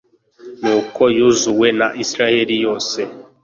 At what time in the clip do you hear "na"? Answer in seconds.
1.79-1.87